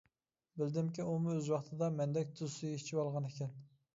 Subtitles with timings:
[0.59, 3.55] بىلدىمكى ئۇمۇ ئۆز ۋاقتىدا مەندەك تۇز سۈيى ئىچىۋالغان ئىكەن.